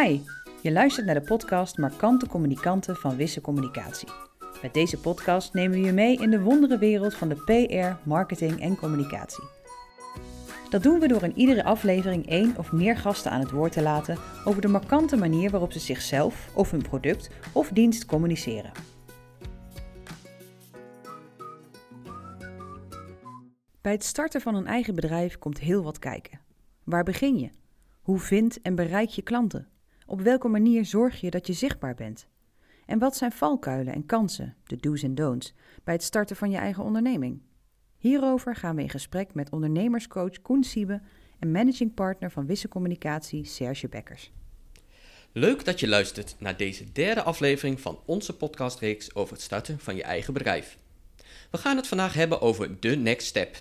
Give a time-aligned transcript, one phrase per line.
[0.00, 0.20] Hi,
[0.62, 4.08] je luistert naar de podcast Markante Communicanten van Wisse Communicatie.
[4.62, 8.60] Met deze podcast nemen we je mee in de wondere wereld van de PR, marketing
[8.60, 9.44] en communicatie.
[10.70, 13.82] Dat doen we door in iedere aflevering één of meer gasten aan het woord te
[13.82, 18.72] laten over de markante manier waarop ze zichzelf of hun product of dienst communiceren.
[23.80, 26.40] Bij het starten van een eigen bedrijf komt heel wat kijken.
[26.84, 27.50] Waar begin je?
[28.02, 29.71] Hoe vind en bereik je klanten?
[30.06, 32.26] Op welke manier zorg je dat je zichtbaar bent?
[32.86, 36.56] En wat zijn valkuilen en kansen, de do's en don'ts, bij het starten van je
[36.56, 37.40] eigen onderneming?
[37.98, 41.00] Hierover gaan we in gesprek met ondernemerscoach Koen Siebe
[41.38, 44.32] en managing partner van Wisse Communicatie Serge Bekkers.
[45.32, 49.96] Leuk dat je luistert naar deze derde aflevering van onze podcastreeks over het starten van
[49.96, 50.78] je eigen bedrijf.
[51.50, 53.60] We gaan het vandaag hebben over de next step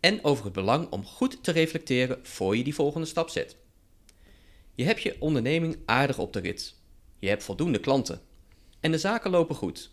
[0.00, 3.56] en over het belang om goed te reflecteren voor je die volgende stap zet.
[4.78, 6.74] Je hebt je onderneming aardig op de rit.
[7.18, 8.20] Je hebt voldoende klanten.
[8.80, 9.90] En de zaken lopen goed.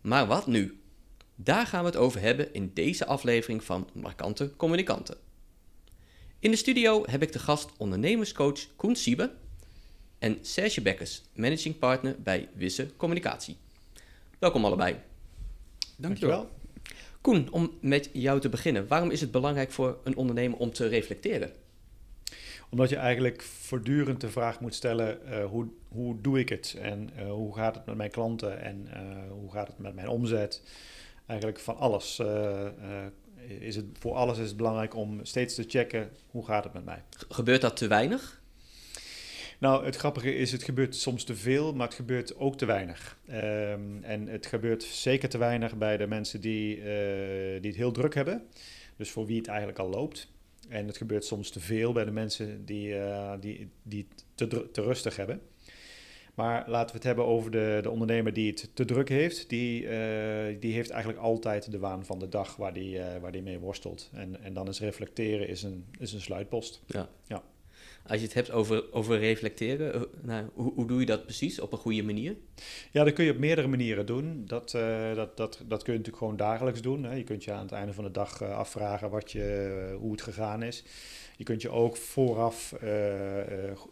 [0.00, 0.80] Maar wat nu?
[1.34, 5.16] Daar gaan we het over hebben in deze aflevering van Markante Communicanten.
[6.38, 9.32] In de studio heb ik de gast ondernemerscoach Koen Siebe
[10.18, 13.56] en Serge Bekkers, managing partner bij Wisse Communicatie.
[14.38, 14.96] Welkom allebei.
[15.96, 16.50] Dankjewel.
[17.20, 20.86] Koen, om met jou te beginnen, waarom is het belangrijk voor een ondernemer om te
[20.86, 21.63] reflecteren?
[22.70, 26.76] Omdat je eigenlijk voortdurend de vraag moet stellen: uh, hoe, hoe doe ik het?
[26.80, 28.60] En uh, hoe gaat het met mijn klanten?
[28.60, 30.62] En uh, hoe gaat het met mijn omzet?
[31.26, 32.22] Eigenlijk van alles.
[33.58, 36.84] is het, voor alles is het belangrijk om steeds te checken: hoe gaat het met
[36.84, 37.02] mij?
[37.28, 38.42] Gebeurt dat te weinig?
[39.58, 43.18] Nou, het grappige is, het gebeurt soms te veel, maar het gebeurt ook te weinig.
[43.28, 46.76] Um, en het gebeurt zeker te weinig bij de mensen die,
[47.60, 48.42] die het heel druk hebben.
[48.96, 50.33] Dus voor wie het eigenlijk al loopt.
[50.68, 54.70] En het gebeurt soms te veel bij de mensen die, uh, die, die het te,
[54.70, 55.40] te rustig hebben.
[56.34, 59.48] Maar laten we het hebben over de, de ondernemer die het te druk heeft.
[59.48, 59.90] Die, uh,
[60.60, 63.58] die heeft eigenlijk altijd de waan van de dag waar die, uh, waar die mee
[63.58, 64.10] worstelt.
[64.12, 66.82] En, en dan is reflecteren is een, is een sluitpost.
[66.86, 67.08] Ja.
[67.26, 67.42] ja.
[68.06, 71.60] Als je het hebt over, over reflecteren, eh, nou, hoe, hoe, doe je dat precies
[71.60, 72.36] op een goede manier?
[72.90, 74.42] Ja, dat kun je op meerdere manieren doen.
[74.46, 77.04] Dat, uh, dat, dat, dat kun je natuurlijk gewoon dagelijks doen.
[77.04, 77.14] Hè.
[77.14, 80.22] Je kunt je aan het einde van de dag uh, afvragen wat je, hoe het
[80.22, 80.84] gegaan is.
[81.36, 82.74] Je kunt je ook vooraf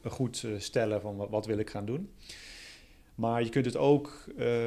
[0.04, 2.10] goed stellen van wat, wat wil ik gaan doen.
[3.14, 4.24] Maar je kunt het ook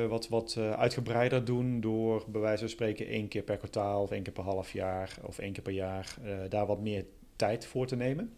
[0.10, 4.24] wat, wat uitgebreider doen door bij wijze van spreken één keer per kwartaal of één
[4.24, 6.16] keer per half jaar of één keer per jaar
[6.50, 8.34] daar wat meer tijd voor te nemen.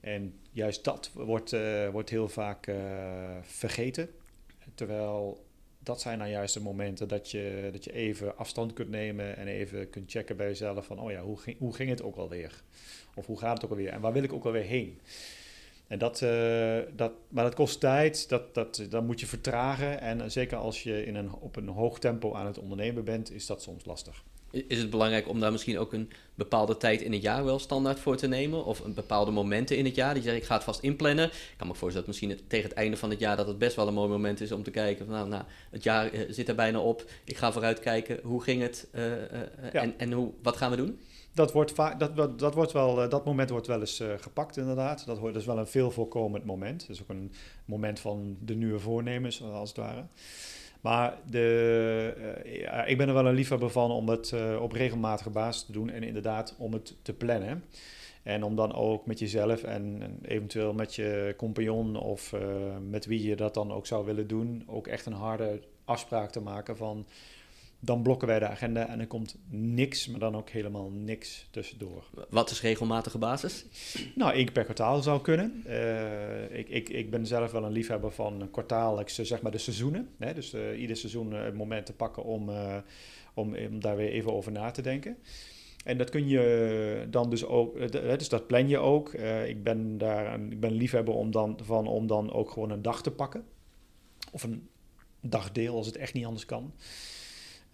[0.00, 2.76] En juist dat wordt, uh, wordt heel vaak uh,
[3.42, 4.10] vergeten.
[4.74, 5.44] Terwijl
[5.78, 9.46] dat zijn nou juist de momenten dat je, dat je even afstand kunt nemen en
[9.46, 12.62] even kunt checken bij jezelf van, oh ja, hoe ging, hoe ging het ook alweer?
[13.14, 13.88] Of hoe gaat het ook alweer?
[13.88, 15.00] En waar wil ik ook alweer heen?
[15.86, 20.00] En dat, uh, dat, maar dat kost tijd, dat, dat, dat moet je vertragen.
[20.00, 23.46] En zeker als je in een, op een hoog tempo aan het ondernemen bent, is
[23.46, 24.22] dat soms lastig.
[24.68, 28.00] Is het belangrijk om daar misschien ook een bepaalde tijd in het jaar wel standaard
[28.00, 28.64] voor te nemen?
[28.64, 30.14] Of een bepaalde momenten in het jaar?
[30.14, 31.24] Die zeggen, ik ga het vast inplannen.
[31.24, 33.36] Ik kan me voorstellen dat misschien tegen het einde van het jaar...
[33.36, 35.06] dat het best wel een mooi moment is om te kijken...
[35.06, 37.04] Van, nou, nou, het jaar eh, zit er bijna op.
[37.24, 38.20] Ik ga vooruit kijken.
[38.22, 38.88] Hoe ging het?
[38.94, 39.12] Uh, uh,
[39.72, 39.82] ja.
[39.82, 41.00] En, en hoe, wat gaan we doen?
[41.32, 45.06] Dat, wordt vaak, dat, dat, wordt wel, dat moment wordt wel eens uh, gepakt, inderdaad.
[45.06, 46.80] Dat, wordt, dat is wel een veel voorkomend moment.
[46.80, 47.32] Dat is ook een
[47.64, 50.04] moment van de nieuwe voornemens, als het ware.
[50.84, 55.30] Maar de, ja, ik ben er wel een liefhebber van om het uh, op regelmatige
[55.30, 57.64] basis te doen en inderdaad om het te plannen.
[58.22, 62.40] En om dan ook met jezelf en, en eventueel met je compagnon of uh,
[62.88, 66.40] met wie je dat dan ook zou willen doen, ook echt een harde afspraak te
[66.40, 67.06] maken van
[67.84, 72.04] dan blokken wij de agenda en er komt niks, maar dan ook helemaal niks tussendoor.
[72.30, 73.64] Wat is regelmatige basis?
[74.14, 75.62] Nou, één keer per kwartaal zou kunnen.
[75.66, 80.08] Uh, ik, ik, ik ben zelf wel een liefhebber van kwartaallijks, zeg maar de seizoenen.
[80.18, 80.34] Hè?
[80.34, 82.76] Dus uh, ieder seizoen een moment te pakken om, uh,
[83.34, 85.16] om, om daar weer even over na te denken.
[85.84, 89.12] En dat kun je dan dus ook, dus dat plan je ook.
[89.46, 93.02] ik ben daar ik ben liefhebber om dan, van om dan ook gewoon een dag
[93.02, 93.44] te pakken.
[94.32, 94.68] Of een
[95.20, 96.72] dagdeel als het echt niet anders kan.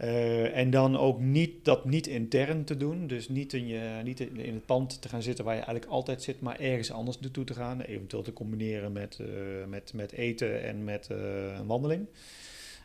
[0.04, 3.06] Uh, en dan ook niet dat niet intern te doen.
[3.06, 6.22] Dus niet in, je, niet in het pand te gaan zitten waar je eigenlijk altijd
[6.22, 7.80] zit, maar ergens anders naartoe te gaan.
[7.80, 9.28] Eventueel te combineren met, uh,
[9.68, 11.18] met, met eten en met uh,
[11.58, 12.06] een wandeling.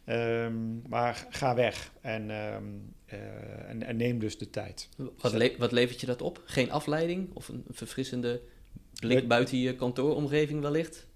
[0.09, 2.93] Um, maar ga weg en, um,
[3.67, 4.89] en, en, neem dus de tijd.
[5.21, 6.41] Wat, le wat levert je dat op?
[6.45, 8.41] Geen afleiding of een verfrissende
[8.99, 11.07] blik buiten je kantooromgeving wellicht?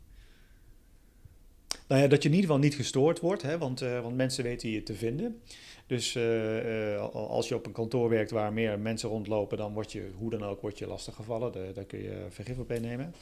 [1.88, 4.44] Nou ja, dat je in ieder geval niet gestoord wordt, hè, want, uh, want mensen
[4.44, 5.42] weten je te vinden.
[5.89, 9.91] Dus uh, uh, als je op een kantoor werkt waar meer mensen rondlopen, dan word
[9.91, 11.51] je, hoe dan ook, word je lastiggevallen.
[11.51, 13.13] De, daar kun je vergif op innemen.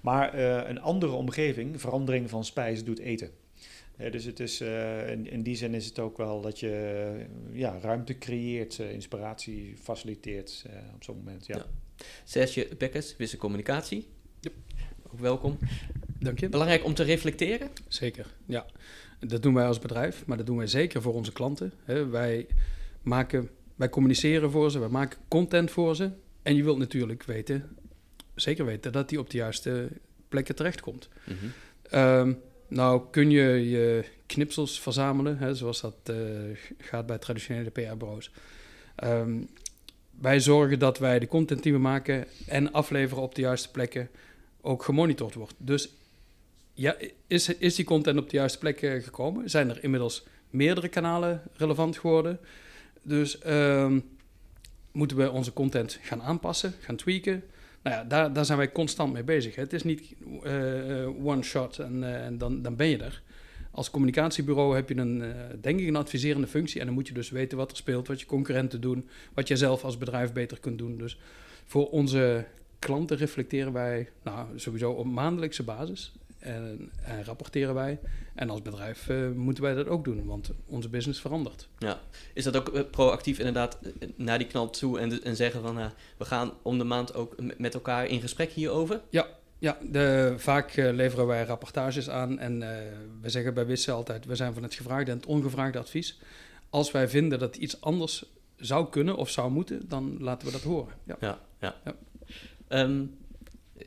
[0.00, 0.34] Maar
[0.68, 3.30] een andere omgeving, verandering van spijs, doet eten.
[4.10, 4.60] dus het is,
[5.06, 10.66] in, in, die zin is het ook wel dat je ja, ruimte creëert, inspiratie faciliteert
[10.94, 11.46] op zo'n moment.
[11.46, 11.56] Ja.
[11.56, 11.66] ja.
[12.24, 14.06] Serge Bekkers, Wisse Communicatie.
[14.40, 14.52] Yep.
[15.12, 15.58] Ook welkom.
[16.20, 16.48] Dank je.
[16.48, 17.70] Belangrijk om te reflecteren?
[17.88, 18.66] Zeker, ja.
[19.20, 21.72] Dat doen wij als bedrijf, maar dat doen wij zeker voor onze klanten.
[22.10, 22.46] Wij,
[23.02, 26.10] maken, wij communiceren voor ze, wij maken content voor ze.
[26.42, 27.76] En je wilt natuurlijk weten,
[28.34, 29.88] zeker weten, dat die op de juiste
[30.28, 31.08] plekken terechtkomt.
[31.24, 32.36] Mm
[32.68, 36.16] nou kun je je knipsels verzamelen, hè, zoals dat uh,
[36.78, 38.30] gaat bij traditionele PR-bureaus.
[39.04, 39.38] Um, ehm,
[40.20, 44.08] wij zorgen dat wij de content die we maken en afleveren op de juiste plekken
[44.60, 45.54] ook gemonitord wordt.
[45.58, 45.88] Dus
[46.76, 46.96] ja,
[47.26, 49.50] is, is die content op de juiste plek gekomen?
[49.50, 52.38] Zijn er inmiddels meerdere kanalen relevant geworden?
[53.02, 54.04] Dus um,
[54.92, 57.42] moeten we onze content gaan aanpassen, gaan tweaken?
[57.82, 59.54] Nou ja, daar, daar zijn wij constant mee bezig.
[59.54, 59.62] Hè.
[59.62, 60.14] Het is niet
[60.44, 63.22] uh, one shot en, en dan, dan ben je er.
[63.70, 66.80] Als communicatiebureau heb je een, uh, denk ik, een adviserende functie.
[66.80, 69.56] En dan moet je dus weten wat er speelt, wat je concurrenten doen, wat je
[69.56, 70.98] zelf als bedrijf beter kunt doen.
[70.98, 71.18] Dus
[71.64, 72.44] voor onze
[72.78, 76.12] klanten reflecteren wij nou, sowieso op maandelijkse basis.
[76.46, 77.98] En, en, rapporteren wij.
[78.34, 81.68] En als bedrijf uh, moeten wij dat ook doen, want onze business verandert.
[81.78, 82.00] Ja,
[82.34, 85.92] is dat ook uh, proactief inderdaad uh, naar die klant toe en, en zeggen van
[86.16, 89.00] we gaan om de maand ook met elkaar in gesprek hierover?
[89.10, 89.26] Ja,
[89.58, 92.58] ja de, vaak leveren wij rapportages aan en
[93.20, 96.18] we zeggen bij Wissen altijd, we zijn van het gevraagde en het ongevraagde advies.
[96.70, 98.24] Als wij vinden dat iets anders
[98.56, 100.94] zou kunnen of zou moeten, dan laten we dat horen.
[101.04, 101.38] Ja, ja.
[101.60, 101.74] ja.
[101.84, 101.94] ja.
[102.80, 103.16] Um,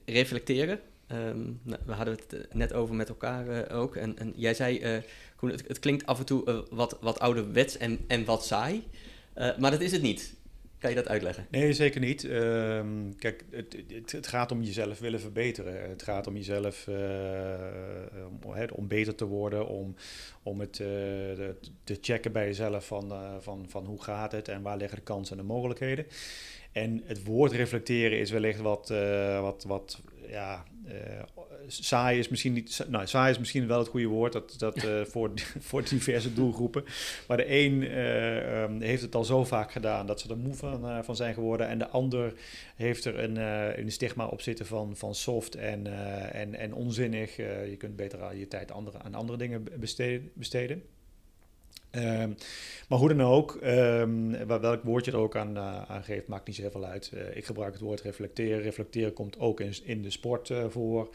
[0.05, 0.79] reflecteren,
[1.11, 3.95] Um, nou, we hadden het eh, net over met elkaar uh, ook.
[3.95, 5.01] En, en, jij zei, uh,
[5.35, 8.83] Koen, het, klinkt af en toe wat, wat ouderwets en, en wat saai.
[9.33, 10.37] maar dat is het niet.
[10.77, 11.47] Kan je dat uitleggen?
[11.51, 12.23] Nee, zeker niet.
[12.23, 15.89] Um, kijk, het, het, het, gaat om jezelf willen verbeteren.
[15.89, 16.87] Het gaat om jezelf
[18.43, 19.95] om, om, beter te worden, om,
[20.43, 20.73] om het
[21.83, 25.37] te checken bij jezelf van, van, van hoe gaat het en waar liggen de kansen
[25.37, 26.05] en de mogelijkheden.
[26.71, 28.93] En het woord reflecteren is wellicht wat,
[29.41, 31.23] wat, wat ja, uh,
[31.67, 35.05] saai is misschien niet, nou, saai is misschien wel het goede woord dat, dat, uh,
[35.05, 35.31] voor,
[35.69, 36.83] voor diverse doelgroepen.
[37.27, 40.53] Maar de een uh, um, heeft het al zo vaak gedaan dat ze er moe
[40.53, 41.67] van, van zijn geworden.
[41.67, 42.33] En de ander
[42.75, 43.35] heeft er een,
[43.79, 45.87] een stigma op zitten van, van soft en,
[46.33, 47.35] en, en onzinnig.
[47.35, 50.31] je kunt beter je tijd andere, aan andere dingen besteden.
[50.33, 50.83] besteden.
[51.91, 52.35] Um,
[52.89, 56.55] maar hoe dan ook, um, welk woordje er ook aan, uh, aan geeft, maakt niet
[56.55, 57.11] zoveel uit.
[57.13, 58.61] Uh, ik gebruik het woord reflecteren.
[58.61, 61.09] Reflecteren komt ook in, in de sport uh, voor.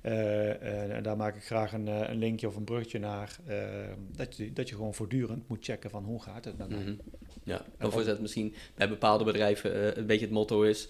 [0.00, 3.36] en daar maak ik graag een, een linkje of een bruggetje naar.
[3.46, 6.78] Ehm, dat, je, dat je gewoon voortdurend moet checken van hoe gaat het met mij.
[6.78, 6.98] Mm -hmm.
[7.42, 10.88] Ja, of is dat misschien bij bepaalde bedrijven een beetje het motto is...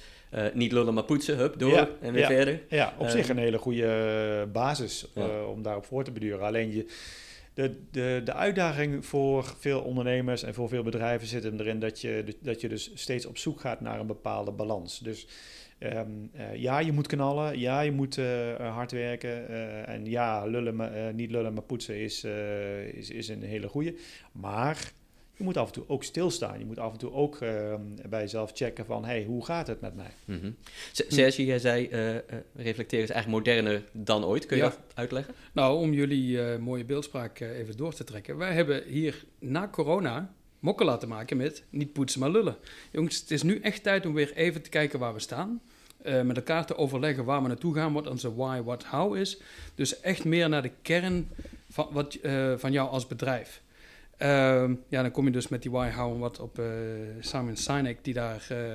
[0.53, 2.63] niet lullen, maar poetsen, hup, door ja, en weer ja, verder.
[2.69, 5.13] Ja, op zich een hele goede basis
[5.49, 6.47] om daarop voor te beduren.
[6.47, 6.87] Alleen je
[7.57, 12.01] de, de, de uitdaging voor veel ondernemers en voor veel bedrijven zit hem erin dat
[12.01, 14.99] je, dat je dus steeds op zoek gaat naar een bepaalde balans.
[14.99, 15.27] Dus
[15.81, 19.49] um, uh, ja, je moet knallen, ja, je moet uh, hard werken
[19.87, 22.25] en ja, lullen, niet lullen, maar poetsen is,
[22.93, 23.95] is, is een hele goede.
[24.33, 24.93] Maar
[25.37, 26.59] je moet af en toe ook stilstaan.
[26.59, 27.75] Je moet af en toe ook uh,
[28.09, 29.05] bij jezelf checken van...
[29.05, 30.11] hey, hoe gaat het met mij?
[30.25, 30.57] Mm -hmm.
[30.93, 32.21] Serge, jij zei uh, uh,
[32.55, 34.47] reflecteren is eigenlijk moderner dan ooit.
[34.47, 35.35] Kun je dat uitleggen?
[35.53, 38.37] Nou, om jullie mooie beeldspraak even door te trekken.
[38.37, 42.57] Wij hebben hier na corona mokken laten maken met niet poetsen, maar lullen.
[42.93, 45.61] Jongens, het is nu echt tijd om weer even te kijken waar we staan.
[46.03, 49.41] met elkaar te overleggen waar we naartoe gaan, wat onze why, what, how is.
[49.75, 51.29] Dus echt meer naar de kern
[51.71, 52.19] van, wat,
[52.57, 53.63] van jou als bedrijf.
[54.23, 56.67] Uh, ja, dan kom je dus met die why, how en wat op uh,
[57.21, 58.75] Simon Sinek, die daar uh,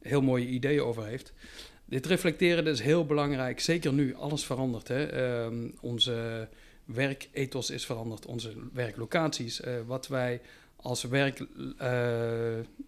[0.00, 1.32] heel mooie ideeën over heeft.
[1.84, 4.88] Dit reflecteren is heel belangrijk, zeker nu, alles verandert.
[4.88, 5.46] Hè?
[5.48, 6.48] Uh, onze
[6.84, 10.40] werkethos is veranderd, onze werklocaties, uh, wat wij
[10.76, 11.46] als werk,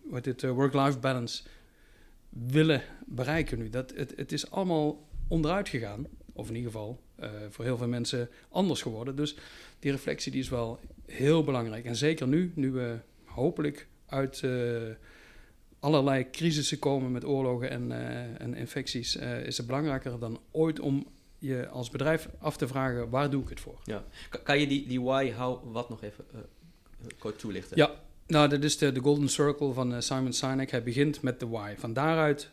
[0.02, 1.42] wat dit, work-life balance
[2.28, 3.70] willen bereiken nu.
[3.70, 7.00] Dat, het, het is allemaal onderuit gegaan, of in ieder geval
[7.50, 9.16] voor heel veel mensen anders geworden.
[9.16, 9.36] Dus
[9.78, 11.84] die reflectie die is wel heel belangrijk.
[11.84, 14.82] En zeker nu, nu we hopelijk uit uh,
[15.78, 21.06] allerlei crisissen komen met oorlogen en, uh, en infecties, is het belangrijker dan ooit om
[21.38, 23.80] je als bedrijf af te vragen, waar doe ik het voor?
[23.84, 24.04] Ja.
[24.42, 26.24] Kan je die, die why, how, wat nog even
[27.18, 27.76] kort toelichten?
[27.76, 27.90] Ja,
[28.26, 30.70] nou, dat is de, de Golden Circle van Simon Sinek.
[30.70, 31.74] Hij begint met de why.
[31.76, 32.50] Van daaruit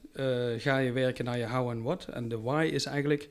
[0.57, 2.05] ga je werken naar je how en what.
[2.05, 3.29] En de why is eigenlijk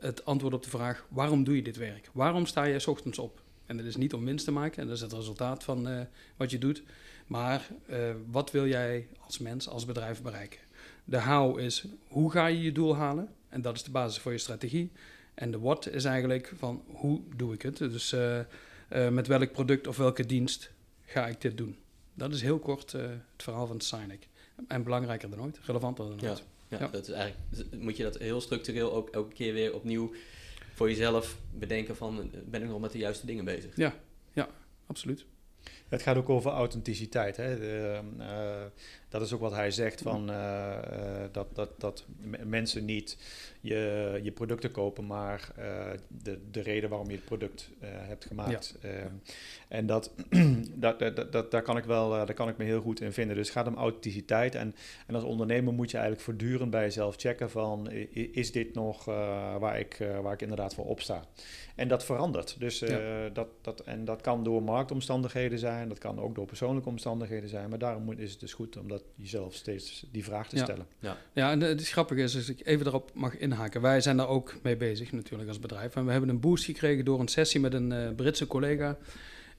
[0.00, 2.10] het antwoord op de vraag: waarom doe je dit werk?
[2.12, 3.42] Waarom sta je 's ochtends op?
[3.66, 6.00] En dat is niet om winst te maken, en dat is het resultaat van eh,
[6.36, 6.82] wat je doet.
[7.26, 10.60] Maar eh, wat wil jij als mens, als bedrijf bereiken?
[11.04, 13.28] De how is hoe ga je je doel halen?
[13.48, 14.92] En dat is de basis voor je strategie.
[15.34, 17.76] En de what is eigenlijk van hoe doe ik het?
[17.76, 18.40] Dus eh,
[19.08, 20.70] met welk product of welke dienst
[21.04, 21.76] ga ik dit doen?
[22.14, 24.28] Dat is heel kort het verhaal van Synic.
[24.68, 26.38] En belangrijker dan ooit, relevanter dan ooit.
[26.38, 26.88] ja, Ja.
[26.88, 30.12] Dat is eigenlijk, dus moet je dat heel structureel ook elke keer weer opnieuw
[30.74, 33.76] voor jezelf bedenken van, ben ik nog met de juiste dingen bezig?
[34.86, 35.24] Absoluut.
[35.88, 37.36] Het gaat ook over authenticiteit.
[37.36, 37.58] Hè?
[37.58, 38.64] De, eh,
[39.10, 42.04] dat is ook wat hij zegt, van, eh, eh, dat, dat, dat
[42.44, 43.18] mensen niet
[43.60, 48.78] je, je producten kopen, maar eh, de, de reden waarom je het product hebt gemaakt.
[49.68, 50.12] En dat,
[50.74, 53.36] dat, dat, dat, daar, kan ik wel, daar kan ik me heel goed in vinden.
[53.36, 54.54] Dus het gaat om authenticiteit.
[54.54, 54.74] En,
[55.06, 59.78] en als ondernemer moet je eigenlijk voortdurend bij jezelf checken van, is dit nog waar,
[59.78, 61.24] ik, waar ik inderdaad voor opsta?
[61.74, 62.56] En dat verandert.
[62.58, 62.84] Dus,
[63.32, 67.68] dat, dat, en dat kan door marktomstandigheden zijn, dat kan ook door persoonlijke omstandigheden zijn.
[67.68, 70.62] Maar daarom moet, is het dus goed om dat jezelf steeds die vraag te Ja.
[70.62, 70.86] stellen.
[71.32, 73.80] Ja, en het grappige is, als ik even erop mag inhaken.
[73.80, 75.96] Wij zijn daar ook mee bezig natuurlijk als bedrijf.
[75.96, 78.98] En we hebben een boost gekregen door een sessie met een eh, Britse collega.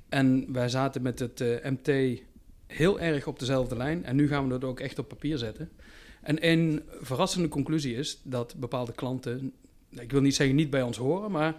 [0.10, 2.19] En wij zaten met het eh, MT
[2.67, 4.05] heel erg op dezelfde lijn.
[4.05, 5.69] En nu gaan we dat ook echt op papier zetten.
[6.21, 9.53] En een verrassende conclusie is dat bepaalde klanten,
[9.89, 11.55] ik wil niet zeggen niet bij ons horen, maar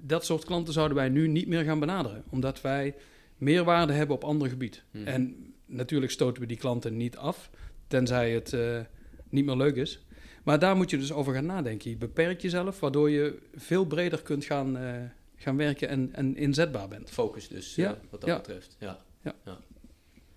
[0.00, 2.24] dat soort klanten zouden wij nu niet meer gaan benaderen.
[2.28, 2.94] Omdat wij
[3.38, 4.82] meerwaarde hebben op ander gebied.
[4.90, 5.06] Mhm.
[5.06, 7.50] En natuurlijk stoten we die klanten niet af,
[7.86, 8.80] tenzij het eh,
[9.28, 10.04] niet meer leuk is.
[10.44, 11.90] Maar daar moet je dus over gaan nadenken.
[11.90, 14.94] Je beperkt jezelf, waardoor je veel breder kunt gaan, eh,
[15.36, 17.10] gaan werken en, en inzetbaar bent.
[17.10, 18.36] Focus dus, Ja, eh, wat dat ja.
[18.36, 18.76] betreft.
[18.78, 18.98] Ja.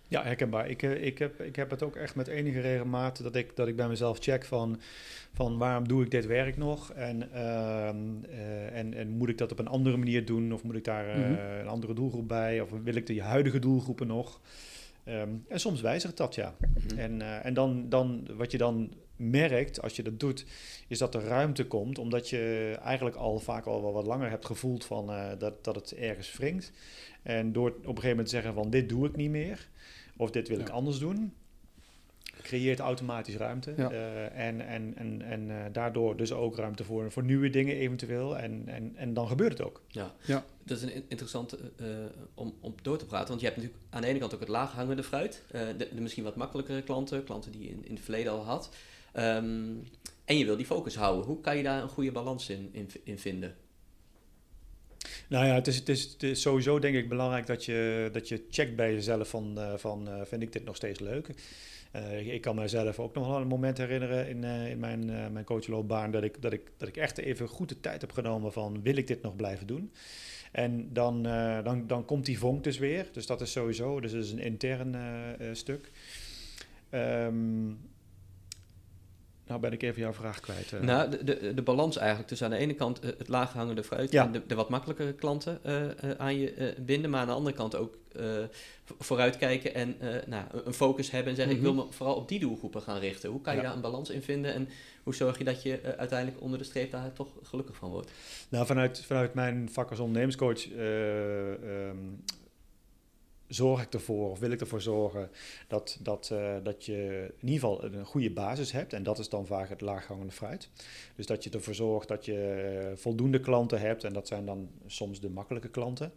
[0.08, 0.70] Ja, herkenbaar.
[0.70, 3.68] Ik, eh, ik, heb, ik heb het ook echt met enige regelmaat dat ik, dat
[3.68, 4.80] ik bij mezelf check van,
[5.34, 6.92] van waarom doe ik dit werk nog?
[6.92, 7.98] En, ehm,
[8.30, 10.54] eh, en, en moet ik dat op een andere manier doen?
[10.54, 11.60] Of moet ik daar eh, Mhm.
[11.60, 12.62] een andere doelgroep bij?
[12.62, 14.42] Of wil ik de huidige doelgroepen nog?
[15.06, 16.56] Ehm, en soms wijzigt dat, ja.
[16.60, 16.98] Mhm.
[16.98, 20.46] En, eh, en dan, dan, wat je dan merkt als je dat doet,
[20.88, 24.46] is dat er ruimte komt, omdat je eigenlijk al vaak al wel wat langer hebt
[24.46, 26.72] gevoeld van, eh, dat, dat het ergens wringt.
[27.24, 29.68] En door op een gegeven moment te zeggen van dit doe ik niet meer,
[30.18, 31.34] of dit wil ik anders doen,
[32.46, 33.74] creëert automatisch ruimte.
[33.78, 33.92] Ja.
[33.92, 38.38] Eh, en en, en, en eh, daardoor dus ook ruimte voor, voor nieuwe dingen eventueel.
[38.38, 39.82] En, en, en dan gebeurt het ook.
[39.88, 40.14] Ja.
[40.26, 40.46] Ja.
[40.64, 41.86] dat is een in- interessante eh,
[42.34, 43.28] om, om door te praten.
[43.28, 45.42] Want je hebt natuurlijk aan de ene kant ook het laaghangende fruit.
[45.52, 48.44] eh, de, de misschien wat makkelijkere klanten, klanten die je in, in het verleden al
[48.44, 48.70] had.
[49.14, 49.70] Ehm,
[50.26, 51.26] en je wil die focus houden.
[51.26, 53.56] Hoe kan je daar een goede balans in, in, in vinden?
[55.30, 58.28] Nou ja, het is, het, is, het is sowieso denk ik belangrijk dat je, dat
[58.28, 61.28] je checkt bij jezelf van, eh, van eh, vind ik dit nog steeds leuk?
[61.96, 65.28] Eh, ik kan mezelf ook nog wel een moment herinneren in, eh, in mijn, eh
[65.28, 68.52] mijn coachloopbaan dat ik, dat, ik, dat ik echt even goed de tijd heb genomen
[68.52, 69.92] van wil ik dit nog blijven doen?
[70.52, 71.24] En dan,
[71.64, 73.08] dan, dan komt die vonk dus weer.
[73.12, 74.96] Dus dat is sowieso, dus dat is een intern
[75.52, 75.92] stuk.
[76.90, 77.72] Ehm,
[79.48, 80.74] nou ben ik even jouw vraag kwijt.
[80.74, 80.80] eh.
[80.80, 84.12] Nou, de, de, de balans eigenlijk tussen aan de ene kant eh, het laaghangende fruit
[84.12, 84.26] Ja.
[84.26, 85.84] en de, de wat makkelijkere klanten eh,
[86.18, 87.98] aan je binden, maar aan de andere kant ook
[88.84, 89.96] vo- vooruitkijken en
[90.28, 91.66] nou, een- focus hebben en zeggen Mhm.
[91.68, 93.30] ik wil me vooral op die doelgroepen gaan richten.
[93.30, 93.66] Hoe kan je Ja.
[93.66, 94.70] daar een balans in vinden en
[95.04, 98.12] hoe zorg je dat je uiteindelijk onder de streep daar toch gelukkig van wordt?
[98.50, 101.98] Nou, vanuit, vanuit mijn vak als ondernemerscoach eh, ehm,
[103.48, 105.30] zorg ik ervoor, of wil ik ervoor zorgen,
[105.68, 108.94] dat, dat, eh, dat je in ieder geval een goede basis hebt.
[108.94, 110.70] En dat is dan vaak het laaghangende fruit.
[111.16, 112.52] Dus dat je ervoor zorgt dat je
[112.92, 114.04] eh, voldoende klanten hebt.
[114.04, 116.12] En dat zijn dan soms de makkelijke klanten.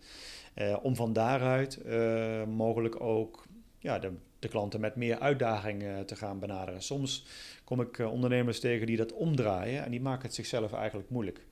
[0.55, 1.85] Eh, om van daaruit
[2.47, 3.47] mogelijk ook
[3.79, 6.83] ja, de, de klanten met meer uitdagingen te gaan benaderen.
[6.83, 7.27] Soms
[7.65, 11.47] kom ik ondernemers tegen die dat omdraaien en die maken het zichzelf eigenlijk moeilijk.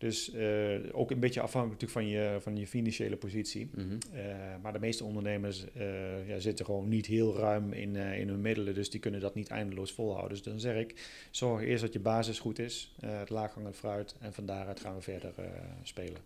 [0.00, 3.70] Dus eh, ook een beetje afhankelijk natuurlijk van je, van je financiële positie.
[3.74, 3.98] Mhm.
[4.12, 4.24] Eh,
[4.62, 8.40] maar de meeste ondernemers eh, ja, zitten gewoon niet heel ruim in, eh, in hun
[8.40, 10.30] middelen, dus die kunnen dat niet eindeloos volhouden.
[10.30, 14.14] Dus dan zeg ik, zorg eerst dat je basis goed is, eh, het laaghangend fruit,
[14.20, 15.44] en van daaruit gaan we verder eh,
[15.82, 16.20] spelen.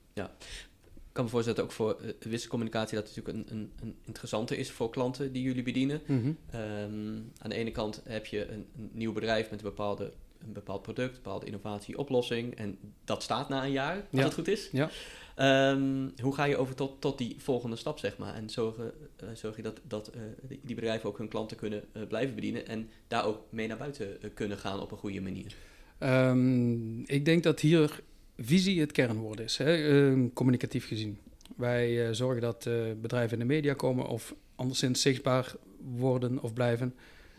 [0.94, 4.56] Ik kan me voorstellen dat ook voor uh, wisselcommunicatie dat natuurlijk een, een, een interessante
[4.56, 6.00] is voor klanten die jullie bedienen.
[6.06, 6.32] Mhm.
[6.50, 10.12] Ehm, aan de ene kant heb je een, een nieuw bedrijf met een, bepaalde,
[10.46, 12.54] een bepaald product, een bepaalde innovatie, oplossing.
[12.54, 14.24] En dat staat na een jaar, als Ja.
[14.24, 14.68] het goed is.
[14.72, 14.90] Ja.
[15.34, 18.34] Ehm, hoe ga je over tot, tot die volgende stap, zeg maar?
[18.34, 21.84] En zorgen, eh, zorg je dat, dat eh, die, die bedrijven ook hun klanten kunnen
[21.92, 25.54] eh, blijven bedienen en daar ook mee naar buiten kunnen gaan op een goede manier?
[25.98, 28.00] Ehm, ik denk dat hier
[28.38, 31.18] visie het kernwoord is, hè, ehm, communicatief gezien.
[31.56, 32.68] Wij zorgen dat
[33.00, 35.54] bedrijven in de media komen of anderszins zichtbaar
[35.96, 36.94] worden of blijven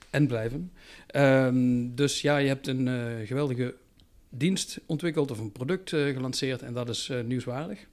[0.09, 0.71] en blijven.
[1.07, 3.75] Ehm, dus ja, je hebt een eh, geweldige
[4.29, 7.87] dienst ontwikkeld of een product eh, gelanceerd en dat is eh, nieuwswaardig.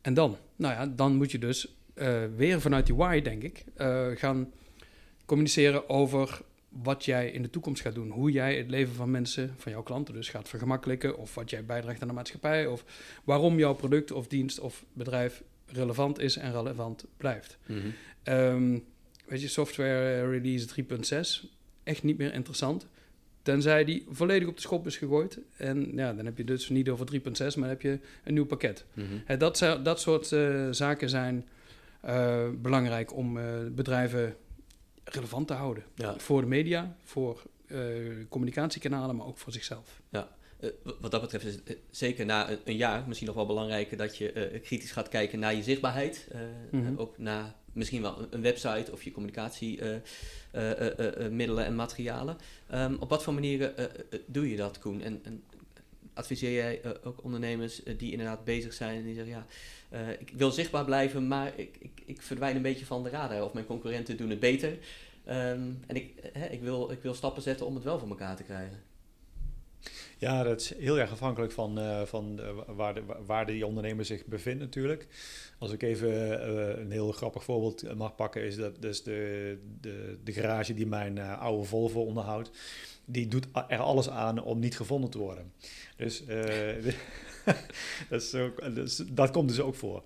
[0.00, 1.74] En dan, nou ja, dan moet je dus
[2.36, 3.64] weer vanuit die why, denk ik,
[4.18, 4.52] gaan
[5.24, 8.10] communiceren over wat jij in de toekomst gaat doen.
[8.10, 11.16] Hoe jij het leven van mensen, van jouw klanten dus gaat vergemakkelijken.
[11.16, 12.66] Of wat jij bijdraagt aan de maatschappij.
[12.66, 12.84] Of
[13.24, 17.58] waarom jouw product of dienst of bedrijf relevant is en relevant blijft.
[17.66, 17.78] Mhm.
[18.22, 18.78] Ehm,
[19.32, 20.66] weet je, software release
[21.44, 21.48] 3.6,
[21.82, 22.86] echt niet meer interessant.
[23.42, 25.38] Tenzij die volledig op de schop is gegooid.
[25.56, 28.44] En ja, dan heb je dus niet over 3.6, maar dan heb je een nieuw
[28.46, 28.84] pakket.
[29.24, 31.48] Hè, dat, dat soort eh, zaken zijn
[32.00, 34.36] eh, belangrijk om eh, bedrijven
[35.04, 35.84] relevant te houden.
[35.94, 36.18] Ja.
[36.18, 37.78] Voor de media, voor eh,
[38.28, 40.00] communicatiekanalen, maar ook voor zichzelf.
[40.10, 40.26] Eh, w-
[41.00, 43.96] wat dat betreft is het eh, zeker na een, een jaar misschien nog wel belangrijker
[43.96, 46.26] dat je eh, kritisch gaat kijken naar je zichtbaarheid.
[46.32, 46.40] eh,
[46.86, 52.36] eh, ook naar misschien wel een, website of je communicatiemiddelen en materialen.
[52.68, 53.90] Ehm, op wat voor manieren eh, eh,
[54.26, 55.02] doe je dat, Koen?
[55.02, 55.42] En, en
[56.14, 59.46] adviseer jij eh, ook ondernemers eh, die inderdaad bezig zijn en die zeggen ja,
[59.88, 63.44] eh, ik wil zichtbaar blijven, maar ik, ik, ik verdwijn een beetje van de radar
[63.44, 64.78] of mijn concurrenten doen het beter.
[65.24, 68.08] Ehm, en ik, eh, hè, ik, wil, ik wil stappen zetten om het wel voor
[68.08, 68.82] elkaar te krijgen.
[70.22, 74.04] Ja, dat is heel erg afhankelijk van, eh, van eh, waar, de, waar die ondernemer
[74.04, 75.06] zich bevindt natuurlijk.
[75.58, 80.18] Als ik even eh, een heel grappig voorbeeld mag pakken, is dat dus de, de,
[80.24, 82.50] de garage die mijn oude Volvo onderhoudt,
[83.04, 85.52] die doet er alles aan om niet gevonden te worden.
[85.96, 86.24] Dus
[88.08, 88.30] dat, is
[88.74, 90.02] dus dat komt dus ook voor.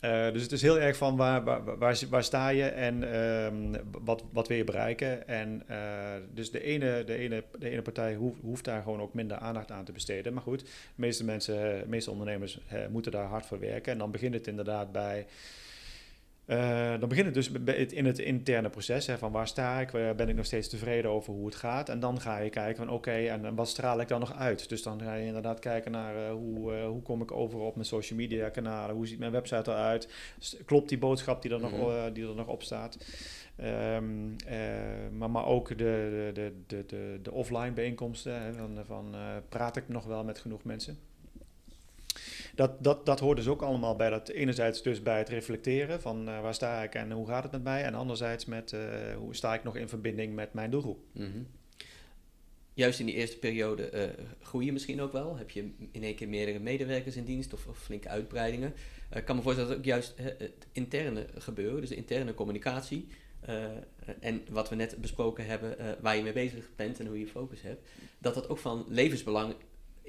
[0.00, 4.24] Eh, dus het is heel erg van waar, waar, waar, sta je en ehm, wat,
[4.32, 5.28] wat wil je bereiken.
[5.28, 5.78] En eh,
[6.34, 9.70] dus de ene, de ene, de ene partij hoeft, hoeft daar gewoon ook minder aandacht
[9.70, 10.32] aan te besteden.
[10.32, 13.92] Maar goed, de meeste mensen, de meeste ondernemers eh, moeten daar hard voor werken.
[13.92, 15.26] En dan begint het inderdaad bij.
[16.50, 17.50] Eh, dan begint het dus
[17.92, 19.06] in het interne proces.
[19.06, 19.90] Hè, van waar sta ik?
[19.90, 21.88] Waar Ben ik nog steeds tevreden over hoe het gaat?
[21.88, 24.68] En dan ga je kijken van oké, en, en wat straal ik dan nog uit?
[24.68, 27.74] Dus dan ga je inderdaad kijken naar eh, hoe, eh, hoe kom ik over op
[27.74, 28.94] mijn social media kanalen?
[28.94, 30.08] Hoe ziet mijn website eruit?
[30.64, 32.12] Klopt die boodschap die er nog, Mhm.
[32.12, 32.98] die er nog op staat?
[33.56, 34.04] Ehm,
[34.46, 34.58] eh,
[35.12, 38.42] maar, maar ook de, de, de, de, de, offline bijeenkomsten.
[38.42, 39.14] Hè, van, van,
[39.48, 40.98] praat ik nog wel met genoeg mensen?
[42.60, 46.28] Dat, dat, dat hoort dus ook allemaal bij dat enerzijds dus bij het reflecteren van
[46.28, 47.82] eh, waar sta ik en hoe gaat het met mij.
[47.82, 48.80] En anderzijds met eh,
[49.16, 51.04] hoe sta ik nog in verbinding met mijn doelgroep.
[51.12, 51.42] Mhm.
[52.74, 54.08] Juist in die eerste periode eh
[54.40, 55.36] groei je misschien ook wel.
[55.36, 58.74] Heb je in één keer meerdere medewerkers in dienst of, of flinke uitbreidingen.
[59.14, 63.08] Ik kan me voorstellen dat ook juist het interne gebeuren, dus de interne communicatie.
[64.20, 67.62] en wat we net besproken hebben, waar je mee bezig bent en hoe je focus
[67.62, 67.88] hebt.
[68.18, 69.54] Dat dat ook van levensbelang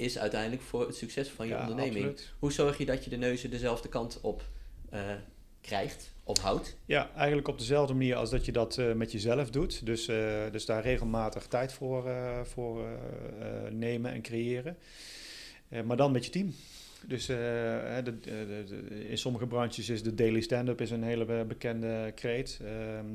[0.02, 1.96] is uiteindelijk voor het succes van je Ja, onderneming.
[1.96, 2.34] absoluut.
[2.40, 4.44] Hoe zorg je dat je de neuzen dezelfde kant op
[4.90, 5.02] eh,
[5.62, 6.78] krijgt of houdt?
[6.86, 9.86] Ja, eigenlijk op dezelfde manier als dat je dat eh, met jezelf doet.
[9.86, 12.10] Dus, eh, dus daar regelmatig tijd voor,
[12.44, 12.86] voor
[13.70, 14.78] nemen en creëren.
[15.86, 16.54] Maar dan met je team.
[17.08, 21.46] Dus de, de- de- in sommige branches is de daily stand-up is een hele be-
[21.48, 22.60] bekende kreet.
[22.64, 23.06] Ehm,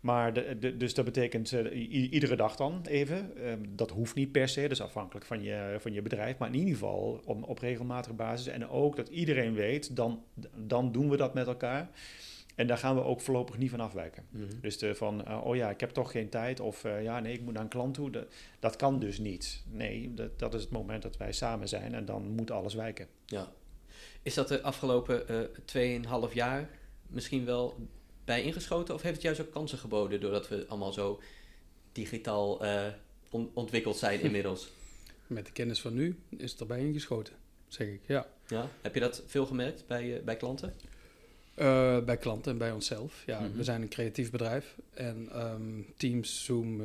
[0.00, 3.36] maar de, de- dus dat betekent eh, iedere dag dan even.
[3.44, 6.38] Ehm, dat hoeft niet per se, dat is afhankelijk van je, van je bedrijf.
[6.38, 8.46] Maar in ieder geval op, op regelmatige basis.
[8.46, 10.22] En ook dat iedereen weet, dan,
[10.66, 11.90] dan doen we dat met elkaar.
[12.54, 14.24] En daar gaan we ook voorlopig niet van afwijken.
[14.30, 14.44] Mhm.
[14.60, 16.60] Dus de van, eh, oh ja, ik heb toch geen tijd.
[16.60, 18.10] Of eh, ja, nee, ik moet naar een klant toe.
[18.10, 18.26] Dat,
[18.58, 19.62] dat kan dus niet.
[19.70, 21.94] Nee, dat, dat is het moment dat wij samen zijn.
[21.94, 23.06] En dan moet alles wijken.
[23.26, 23.52] Ja.
[24.22, 26.68] Is dat de afgelopen eh 2,5 jaar
[27.06, 27.76] misschien wel
[28.28, 28.94] bij ingeschoten?
[28.94, 31.20] Of heeft het juist ook kansen geboden doordat we allemaal zo
[31.92, 32.86] digitaal eh,
[33.30, 34.68] on- ontwikkeld zijn inmiddels?
[35.26, 37.34] Met de kennis van nu is het erbij ingeschoten,
[37.68, 38.00] zeg ik.
[38.06, 38.26] Ja.
[38.46, 38.68] Ja.
[38.80, 40.74] Heb je dat veel gemerkt bij, eh, bij klanten?
[41.54, 43.22] Eh, bij klanten en bij onszelf.
[43.26, 43.56] Ja, Mhm.
[43.56, 45.62] We zijn een creatief bedrijf en ehm,
[45.96, 46.76] Teams, Zoom,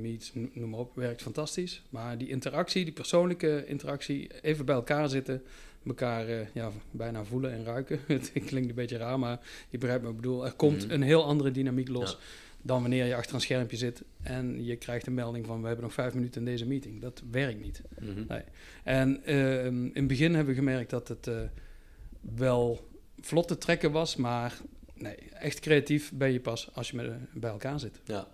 [0.00, 1.82] Meet, no- noem maar op, werkt fantastisch.
[1.90, 5.42] Maar die interactie, die persoonlijke interactie, even bij elkaar zitten,
[5.86, 8.00] elkaar eh, ja, bijna voelen en ruiken.
[8.06, 10.44] Het klinkt een beetje raar, maar je begrijpt wat ik bedoel.
[10.46, 10.90] Er komt Mhm.
[10.94, 12.16] een heel andere dynamiek los Ja.
[12.62, 15.84] dan wanneer je achter een schermpje zit en je krijgt een melding van we hebben
[15.84, 17.00] nog vijf minuten in deze meeting.
[17.00, 17.82] Dat werkt niet.
[17.98, 18.24] Mhm.
[18.28, 18.42] Nee.
[18.84, 21.40] En ehm, in het begin hebben we gemerkt dat het eh,
[22.36, 22.88] wel
[23.20, 24.58] vlot te trekken was, maar
[24.94, 28.00] nee, echt creatief ben je pas als je met, bij elkaar zit.
[28.04, 28.28] Ja.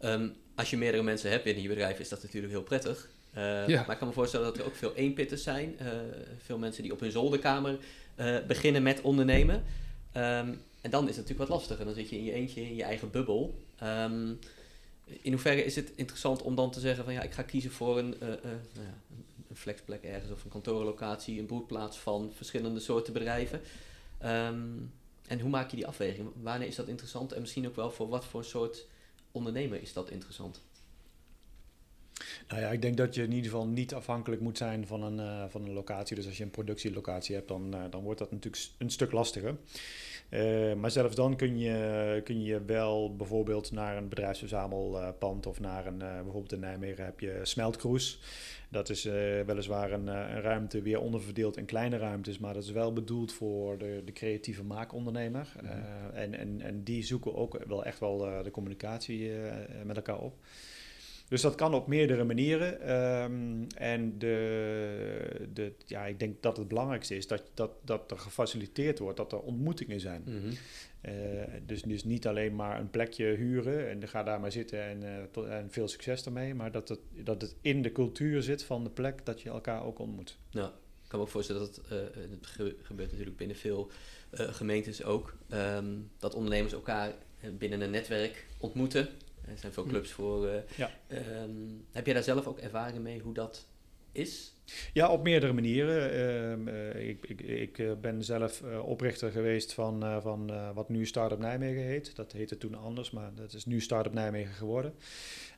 [0.00, 3.10] Ehm, als je meerdere mensen hebt binnen je bedrijf, is dat natuurlijk heel prettig.
[3.32, 3.80] Eh, Ja.
[3.82, 5.78] Maar ik kan me voorstellen dat er ook veel eenpitters zijn.
[5.78, 5.86] eh,
[6.38, 7.78] veel mensen die op hun zolderkamer
[8.14, 9.62] eh, beginnen met ondernemen.
[10.12, 11.84] Ehm, en dan is het natuurlijk wat lastiger.
[11.84, 13.62] Dan zit je in je eentje in je eigen bubbel.
[13.78, 14.32] Ehm,
[15.04, 17.98] in hoeverre is het interessant om dan te zeggen van ja, ik ga kiezen voor
[17.98, 18.38] een, nou ja,
[18.82, 23.60] een- een flexplek ergens of een kantoorlocatie, een broedplaats van verschillende soorten bedrijven.
[24.18, 24.58] Ehm,
[25.26, 26.28] en hoe maak je die afweging?
[26.42, 28.86] Wanneer is dat interessant en misschien ook wel voor wat voor soort
[29.32, 30.60] ondernemer is dat interessant?
[32.48, 35.18] Nou ja, ik denk dat je in ieder geval niet afhankelijk moet zijn van een,
[35.18, 36.16] uh, van een locatie.
[36.16, 39.56] Dus als je een productielocatie hebt, dan, uh, dan wordt dat natuurlijk een stuk lastiger.
[40.30, 45.86] Uh, maar zelfs dan kun je, kun je wel bijvoorbeeld naar een bedrijfsverzamelpand of naar
[45.86, 48.20] een, bijvoorbeeld in Nijmegen heb je Smeltkroes.
[48.68, 49.04] Dat is
[49.46, 53.78] weliswaar een, een, ruimte weer onderverdeeld in kleine ruimtes, maar dat is wel bedoeld voor
[53.78, 55.52] de, de creatieve maakondernemer.
[55.62, 56.10] Mm -hmm.
[56.14, 59.30] en, en, en die zoeken ook wel echt wel de communicatie
[59.84, 60.34] met elkaar op.
[61.30, 62.96] Dus dat kan op meerdere manieren.
[63.22, 68.18] Um, en de, de, ja, ik denk dat het belangrijkste is dat, dat, dat er
[68.18, 70.22] gefaciliteerd wordt, dat er ontmoetingen zijn.
[70.26, 70.52] Mm -hmm.
[71.12, 75.02] uh, dus, dus niet alleen maar een plekje huren en ga daar maar zitten en,
[75.02, 78.64] uh, tot, en veel succes ermee, maar dat het, dat het in de cultuur zit
[78.64, 80.38] van de plek dat je elkaar ook ontmoet.
[80.50, 80.66] Ja,
[81.02, 81.98] ik kan me ook voorstellen dat het, uh,
[82.30, 82.46] het
[82.82, 83.90] gebeurt natuurlijk binnen veel
[84.30, 87.12] gemeentes ook, um, dat ondernemers elkaar
[87.58, 89.08] binnen een netwerk ontmoeten.
[89.50, 90.48] Er zijn veel clubs voor.
[90.76, 90.90] Ja.
[91.42, 93.66] um, heb jij daar zelf ook ervaring mee hoe dat
[94.12, 94.54] is?
[94.92, 96.12] Ja, op meerdere manieren.
[96.66, 97.40] Uh, uh, ik, ik,
[97.78, 102.16] ik ben zelf oprichter geweest van, van wat nu Startup Nijmegen heet.
[102.16, 104.94] Dat heette toen anders, maar dat is nu Startup Nijmegen geworden.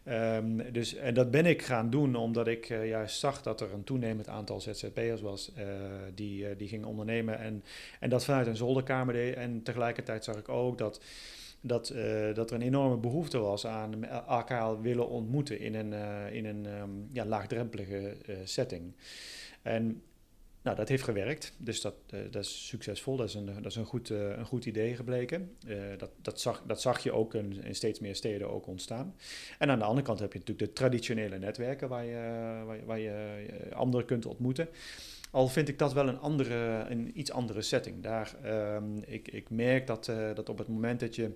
[0.09, 3.85] Um, dus, en dat ben ik gaan doen omdat ik juist zag dat er een
[3.85, 5.53] toenemend aantal ZZP'ers was
[6.15, 7.65] die, die gingen ondernemen en,
[8.01, 9.35] en dat vanuit een zolderkamer deed.
[9.35, 11.01] En tegelijkertijd zag ik ook dat
[11.63, 16.35] dat, uh, dat er een enorme behoefte was aan elkaar willen ontmoeten in een, uh,
[16.35, 18.93] in een um, ja, laagdrempelige uh, setting.
[19.63, 20.03] En
[20.63, 21.95] nou, dat heeft gewerkt, dus dat,
[22.31, 23.17] dat is succesvol.
[23.17, 25.57] Dat is een, dat is een, goed, een goed idee gebleken.
[25.99, 29.15] dat, dat, zag, dat zag je ook in, steeds meer steden ook ontstaan.
[29.59, 33.37] En aan de andere kant heb je natuurlijk de traditionele netwerken waar je, waar je,
[33.73, 34.69] anderen kunt ontmoeten.
[35.31, 38.03] Al vind ik dat wel een, andere, een iets andere setting.
[38.03, 38.35] Daar,
[38.75, 41.31] um, ik, ik merk dat, dat op het moment dat je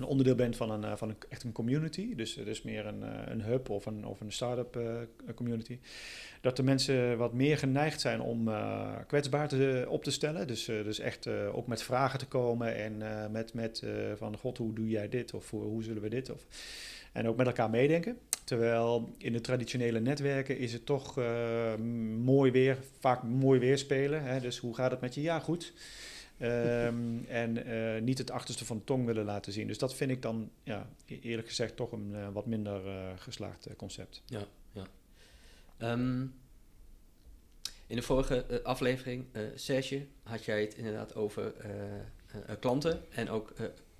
[0.00, 3.42] een onderdeel bent van een, van een, echt een community, dus, dus meer een, een
[3.42, 4.98] hub of een, of een start-up uh,
[5.34, 5.78] community,
[6.40, 8.50] dat de mensen wat meer geneigd zijn om
[9.06, 10.46] kwetsbaar te, op te stellen.
[10.46, 13.84] Dus, dus echt ook met vragen te komen en met, met
[14.16, 15.34] van god, hoe doe jij dit?
[15.34, 16.30] Of hoe zullen we dit?
[16.30, 16.46] Of,
[17.12, 18.18] en ook met elkaar meedenken.
[18.44, 21.16] Terwijl in de traditionele netwerken is het toch
[22.18, 24.22] mooi weer, vaak mooi weer spelen.
[24.22, 24.40] Hè?
[24.40, 25.20] Dus hoe gaat het met je?
[25.20, 25.72] Ja, goed.
[26.42, 29.66] Um, en uh, niet het achterste van de tong willen laten zien.
[29.66, 33.68] Dus dat vind ik dan ja, eerlijk gezegd toch een uh, wat minder uh, geslaagd
[33.76, 34.22] concept.
[34.26, 34.86] Ja, ja.
[35.92, 36.34] Um,
[37.86, 39.24] in de vorige aflevering,
[39.54, 41.52] Serge, had jij het inderdaad over
[42.60, 43.02] klanten.
[43.10, 43.52] En ook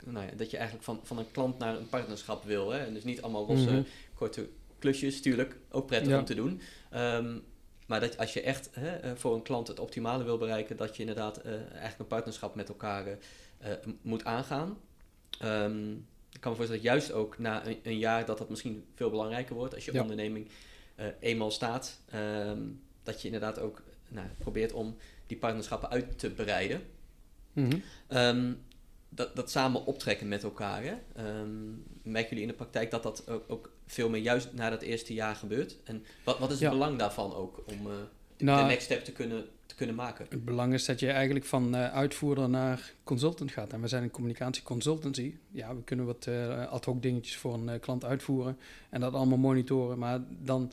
[0.04, 2.70] nou ja, dat je eigenlijk van, van een klant naar een partnerschap wil.
[2.70, 2.78] Hè?
[2.78, 3.86] En dus niet allemaal losse, mm -hmm.
[4.14, 4.48] korte
[4.78, 6.18] klusjes, natuurlijk ook prettig ja.
[6.18, 6.60] om te doen.
[6.94, 7.42] Um,
[7.90, 10.96] maar dat als je echt hè, eh, voor een klant het optimale wil bereiken, dat
[10.96, 13.16] je inderdaad uh, eigenlijk een partnerschap met elkaar uh,
[14.02, 14.78] moet aangaan.
[15.44, 18.84] Um, ik kan me voorstellen dat juist ook na een, een, jaar dat dat misschien
[18.94, 20.00] veel belangrijker wordt als je ja.
[20.00, 20.48] onderneming
[20.96, 22.00] uh, eenmaal staat.
[22.14, 26.82] Um, dat je inderdaad ook nou, probeert om die partnerschappen uit te breiden.
[27.52, 27.82] Mm -hmm.
[28.18, 28.62] um,
[29.08, 30.82] dat, dat samen optrekken met elkaar.
[30.82, 30.94] Hè?
[32.02, 35.14] merken jullie in de praktijk dat dat ook, ook veel meer juist na dat eerste
[35.14, 35.76] jaar gebeurt.
[35.84, 36.70] En wat, wat is het ja.
[36.70, 37.92] belang daarvan ook om uh,
[38.38, 40.26] nou, de next step te kunnen, te kunnen maken?
[40.28, 43.72] Het belang is dat je eigenlijk van uh, uitvoerder naar consultant gaat.
[43.72, 45.34] En we zijn een communicatieconsultancy.
[45.50, 48.58] Ja, we kunnen wat uh, ad hoc dingetjes voor een klant uitvoeren
[48.90, 49.98] en dat allemaal monitoren.
[49.98, 50.72] Maar dan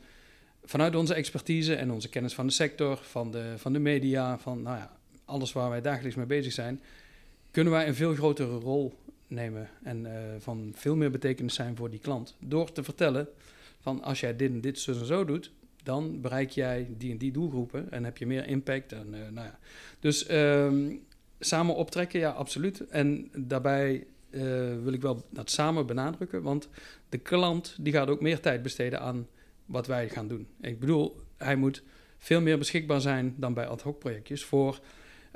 [0.64, 4.62] vanuit onze expertise en onze kennis van de sector, van de, van de media, van
[4.62, 6.80] nou ja, alles waar wij dagelijks mee bezig zijn,
[7.50, 8.94] kunnen wij een veel grotere rol
[9.28, 12.36] nemen en uh, van veel meer betekenis zijn voor die klant.
[12.40, 13.28] Door te vertellen
[13.80, 17.18] van als jij dit en dit zo en zo doet, dan bereik jij die en
[17.18, 18.92] die doelgroepen en heb je meer impact.
[18.92, 19.58] En, uh, nou ja.
[20.00, 21.00] Dus um,
[21.38, 22.86] samen optrekken, ja, absoluut.
[22.86, 24.42] En daarbij uh,
[24.82, 26.68] wil ik wel dat samen benadrukken, want
[27.08, 29.26] de klant die gaat ook meer tijd besteden aan
[29.66, 30.46] wat wij gaan doen.
[30.60, 31.82] Ik bedoel, hij moet
[32.18, 34.80] veel meer beschikbaar zijn dan bij ad hoc projectjes voor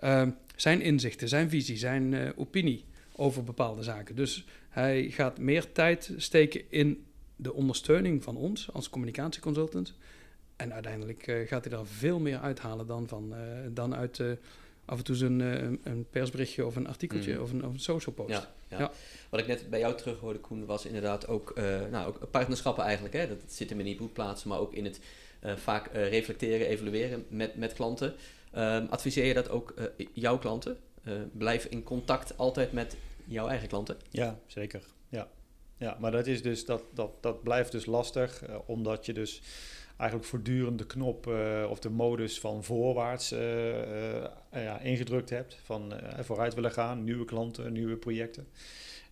[0.05, 0.27] uh,
[0.57, 2.85] zijn inzichten, zijn visie, zijn opinie
[3.23, 4.17] over bepaalde zaken.
[4.17, 7.05] Dus hij gaat meer tijd steken in
[7.37, 9.95] de ondersteuning van ons als communicatieconsultant.
[10.57, 13.39] En uiteindelijk uh, gaat hij daar veel meer uithalen dan, van, uh,
[13.71, 14.33] dan uit uh,
[14.85, 17.43] af en toe een, een persberichtje of een artikeltje mm.
[17.43, 18.31] of, een, of een social post.
[18.31, 18.79] Ja, ja.
[18.79, 18.93] ja,
[19.31, 21.55] Wat ik net bij jou terug hoorde, Koen, was inderdaad ook,
[21.91, 23.15] nou, ook partnerschappen eigenlijk.
[23.15, 23.29] Hè?
[23.29, 25.01] Dat zit hem in die boekplaatsen, maar ook in het
[25.41, 28.15] vaak reflecteren, evalueren met, met klanten.
[28.57, 29.75] Um, adviseer je dat ook
[30.13, 30.77] jouw klanten?
[31.33, 33.97] blijf in contact altijd met jouw eigen klanten?
[34.11, 34.85] Ja, zeker.
[35.09, 35.29] Ja,
[35.77, 39.43] ja maar dat, is dus, dat, dat, dat blijft dus lastig, uh, omdat je dus
[39.97, 45.59] eigenlijk voortdurend de knop uh, of de modus van voorwaarts uh, ja, ingedrukt hebt.
[45.65, 48.49] Van vooruit willen gaan, nieuwe klanten, nieuwe projecten.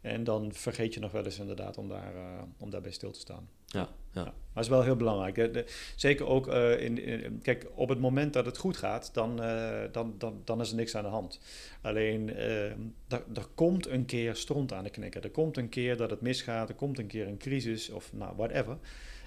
[0.00, 2.12] En dan vergeet je nog wel eens inderdaad om, daar,
[2.58, 3.48] om daarbij stil te staan.
[3.66, 4.22] Ja, ja.
[4.24, 5.70] Maar dat is wel heel belangrijk.
[5.96, 9.82] Zeker ook eh, in, in- Kijk, op het moment dat het goed gaat, dan, eh,
[9.92, 11.40] dan, dan, dan is er niks aan de hand.
[11.82, 15.24] Alleen, eh, er, er komt een keer stront aan de knikker.
[15.24, 16.68] Er komt een keer dat het misgaat.
[16.68, 18.78] Er komt een keer een crisis of nou, whatever.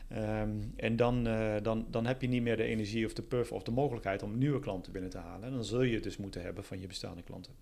[0.10, 3.52] Ehm, en dan, eh, dan, dan heb je niet meer de energie of de puff
[3.52, 5.48] of de mogelijkheid om nieuwe klanten binnen te halen.
[5.48, 7.54] En dan zul je het dus moeten hebben van je bestaande klanten.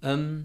[0.00, 0.40] Ehm,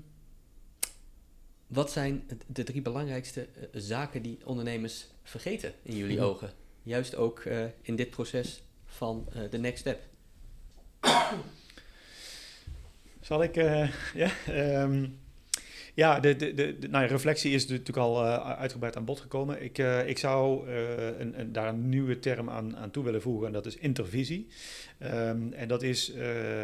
[1.75, 6.25] wat zijn de drie belangrijkste eh, zaken die ondernemers vergeten in jullie Mhm.
[6.25, 6.51] ogen?
[6.83, 10.03] Juist ook eh, in dit proces van eh, de next step.
[13.21, 13.55] Zal ik,
[14.23, 15.07] ja, ehm,
[15.95, 19.63] ja, de, de, de, nou reflectie is natuurlijk al eh, uitgebreid aan bod gekomen.
[19.63, 23.21] Ik, eh, ik zou eh, een, een, daar een nieuwe term aan, aan toe willen
[23.21, 24.47] voegen en dat is intervisie.
[24.97, 26.13] Ehm, en dat is,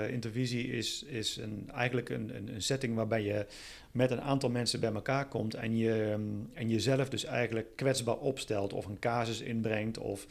[0.09, 3.45] intervisie is, is een, eigenlijk een, een, een setting waarbij je
[3.91, 6.21] met een aantal mensen bij elkaar komt en, je, ehm,
[6.53, 10.27] en jezelf dus eigenlijk kwetsbaar opstelt of een casus inbrengt of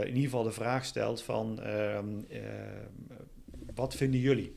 [0.00, 2.40] in ieder geval de vraag stelt van ehm, eh,
[3.74, 4.56] wat vinden jullie?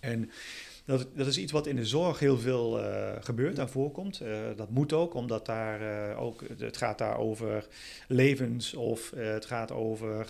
[0.00, 0.30] En
[0.88, 4.20] dat, dat is iets wat in de zorg heel veel eh, gebeurt en voorkomt.
[4.20, 7.66] Eh, dat moet ook, omdat daar eh, ook, het gaat daar over
[8.06, 10.26] levens of het gaat over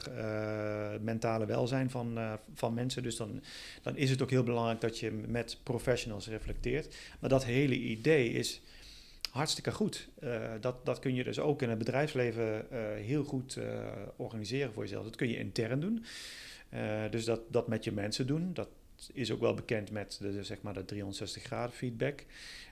[0.92, 2.18] het mentale welzijn van,
[2.54, 3.02] van mensen.
[3.02, 3.42] Dus dan,
[3.82, 6.96] dan is het ook heel belangrijk dat je met professionals reflecteert.
[7.20, 8.60] Maar dat hele idee is
[9.30, 10.08] hartstikke goed.
[10.60, 12.66] Dat, dat kun je dus ook in het bedrijfsleven
[12.96, 13.58] heel goed
[14.16, 15.04] organiseren voor jezelf.
[15.04, 16.04] Dat kun je intern doen.
[17.10, 18.50] Dus dat, dat met je mensen doen.
[18.52, 18.68] Dat
[19.12, 22.24] is ook wel bekend met de, zeg maar de 360 graden feedback.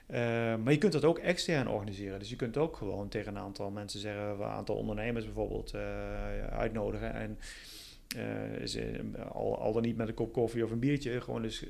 [0.07, 0.19] Eh,
[0.55, 2.19] maar je kunt dat ook extern organiseren.
[2.19, 6.47] Dus je kunt ook gewoon tegen een aantal mensen zeggen, een aantal ondernemers bijvoorbeeld eh,
[6.47, 7.13] uitnodigen.
[7.13, 7.39] En
[8.65, 8.99] ze,
[9.31, 11.65] al, al dan niet met een kop koffie of een biertje, gewoon dus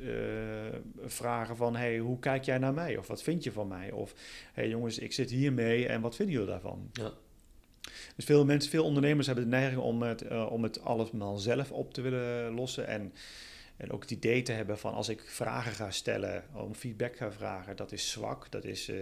[1.06, 2.98] vragen van, hey, hoe kijk jij naar mij?
[2.98, 3.92] Of wat vind je van mij?
[3.92, 4.14] Of,
[4.54, 6.90] hey jongens, ik zit hier mee en wat vinden jullie daarvan?
[6.94, 7.12] Ja.
[8.16, 11.94] Dus veel mensen, veel ondernemers hebben de neiging om het, om het allemaal zelf op
[11.94, 12.88] te willen lossen.
[12.88, 13.14] En,
[13.78, 17.32] en ook het idee te hebben van als ik vragen ga stellen, om feedback ga
[17.32, 18.98] vragen, dat is zwak, dat is, eh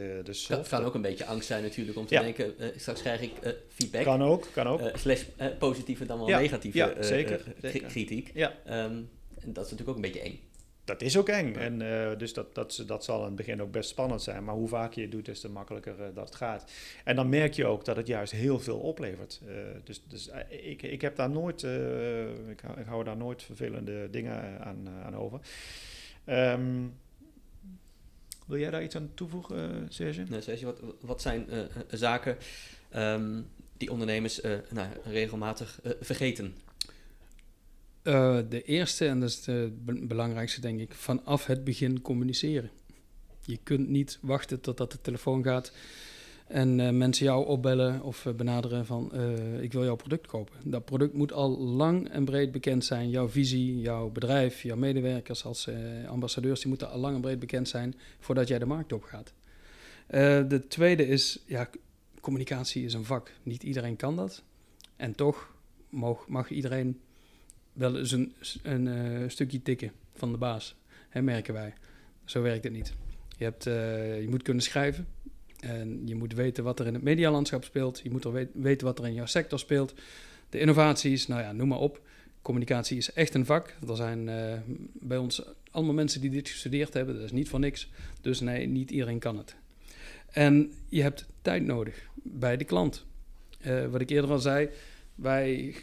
[0.48, 2.22] dat kan ook een beetje angst zijn natuurlijk om te Ja.
[2.22, 4.04] denken, eh, straks krijg ik eh, feedback.
[4.04, 4.82] Kan ook, kan ook.
[4.98, 5.24] slash
[5.60, 7.70] positieve dan wel Ja, negatieve ja, zeker, zeker.
[7.80, 8.32] kri- kritiek.
[8.34, 8.76] ja, Ehm,
[9.40, 10.40] en dat is natuurlijk ook een beetje eng.
[10.86, 11.56] Dat is ook eng.
[11.56, 14.44] En, eh, dus dat, dat, dat zal in het begin ook best spannend zijn.
[14.44, 16.72] Maar hoe vaker je het doet, des te makkelijker eh, dat het gaat.
[17.04, 19.42] En dan merk je ook dat het juist heel veel oplevert.
[19.48, 21.64] Eh, dus dus ik, ik heb daar nooit,
[22.50, 25.40] ik, hou, ik hou daar nooit vervelende dingen aan, aan over.
[26.24, 26.88] Ehm,
[28.48, 30.24] wil jij daar iets aan toevoegen, Serge?
[30.30, 31.48] Nou, Sergio, wat, wat zijn
[31.90, 32.38] zaken
[32.90, 33.42] ehm,
[33.78, 36.56] die ondernemers nou, regelmatig vergeten?
[38.06, 42.70] Eh, de eerste, en dat is het be- belangrijkste denk ik, vanaf het begin communiceren.
[43.42, 45.72] Je kunt niet wachten totdat de telefoon gaat
[46.48, 49.12] en eh, mensen jou opbellen of eh, benaderen van
[49.62, 50.56] ik wil jouw product kopen.
[50.64, 53.10] Dat product moet al lang en breed bekend zijn.
[53.10, 55.70] Jouw visie, jouw bedrijf, jouw medewerkers als
[56.08, 59.34] ambassadeurs, die moeten al lang en breed bekend zijn voordat jij de markt op gaat.
[60.50, 61.70] De tweede is, ja,
[62.22, 63.32] communicatie is een vak.
[63.44, 64.44] Niet iedereen kan dat.
[64.96, 65.54] En toch
[65.90, 67.00] mag, mag iedereen
[67.76, 68.34] wel eens een,
[68.64, 70.76] een eh, stukje tikken van de baas.
[71.10, 71.74] Hè, merken wij.
[72.26, 72.94] Zo werkt het niet.
[73.38, 75.08] Je, hebt, eh, je moet kunnen schrijven.
[75.60, 78.00] En je moet weten wat er in het medialandschap speelt.
[78.04, 79.94] Je moet er we- weten wat er in jouw sector speelt.
[80.50, 82.02] De innovaties, nou ja, noem maar op.
[82.42, 83.76] Communicatie is echt een vak.
[83.88, 84.54] Er zijn eh,
[84.94, 87.16] bij ons allemaal mensen die dit gestudeerd hebben.
[87.16, 87.90] Dat is niet voor niks.
[88.22, 89.56] Dus nee, niet iedereen kan het.
[90.32, 93.06] En je hebt tijd nodig bij de klant.
[93.90, 94.70] Wat ik eerder al zei,
[95.16, 95.76] wij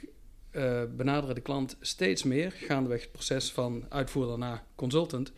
[0.52, 5.32] eh, benaderen de klant steeds meer, gaandeweg het proces van uitvoerder naar consultant,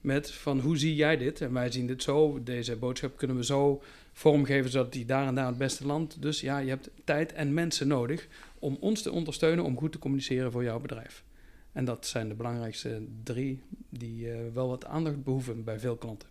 [0.00, 1.40] met van hoe zie jij dit?
[1.40, 5.34] En wij zien dit zo, deze boodschap kunnen we zo vormgeven zodat die daar en
[5.34, 6.22] daar het beste landt.
[6.22, 9.98] Dus ja, je hebt tijd en mensen nodig om ons te ondersteunen om goed te
[9.98, 11.24] communiceren voor jouw bedrijf.
[11.72, 16.28] En dat zijn de belangrijkste drie die eh, wel wat aandacht behoeven bij veel klanten.